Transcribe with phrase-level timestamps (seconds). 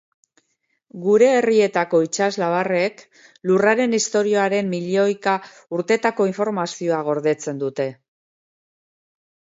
[1.01, 3.03] Gure herrietako itsaslabarrek
[3.51, 5.35] Lurraren historiaren milioika
[5.81, 7.91] urtetako informazioa gordetzen dute.